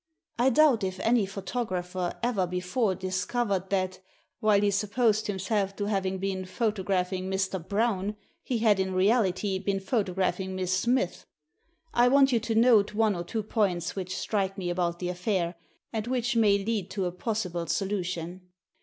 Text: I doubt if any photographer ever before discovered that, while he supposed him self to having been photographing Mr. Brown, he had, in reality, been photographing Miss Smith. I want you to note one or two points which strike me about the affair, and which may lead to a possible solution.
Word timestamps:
I 0.39 0.49
doubt 0.49 0.83
if 0.83 0.99
any 1.01 1.27
photographer 1.27 2.15
ever 2.23 2.47
before 2.47 2.95
discovered 2.95 3.69
that, 3.69 3.99
while 4.39 4.59
he 4.59 4.71
supposed 4.71 5.27
him 5.27 5.37
self 5.37 5.75
to 5.75 5.85
having 5.85 6.17
been 6.17 6.43
photographing 6.45 7.29
Mr. 7.29 7.63
Brown, 7.63 8.15
he 8.41 8.57
had, 8.57 8.79
in 8.79 8.95
reality, 8.95 9.59
been 9.59 9.79
photographing 9.79 10.55
Miss 10.55 10.73
Smith. 10.75 11.27
I 11.93 12.07
want 12.07 12.31
you 12.31 12.39
to 12.39 12.55
note 12.55 12.95
one 12.95 13.15
or 13.15 13.23
two 13.23 13.43
points 13.43 13.95
which 13.95 14.17
strike 14.17 14.57
me 14.57 14.71
about 14.71 14.97
the 14.97 15.09
affair, 15.09 15.53
and 15.93 16.07
which 16.07 16.35
may 16.35 16.57
lead 16.57 16.89
to 16.89 17.05
a 17.05 17.11
possible 17.11 17.67
solution. 17.67 18.41